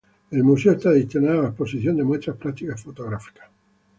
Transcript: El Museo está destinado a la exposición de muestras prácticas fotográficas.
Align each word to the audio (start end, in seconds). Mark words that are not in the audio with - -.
El 0.31 0.43
Museo 0.43 0.71
está 0.71 0.89
destinado 0.89 1.41
a 1.41 1.43
la 1.43 1.47
exposición 1.49 1.95
de 1.95 2.03
muestras 2.03 2.35
prácticas 2.35 2.81
fotográficas. 2.81 3.47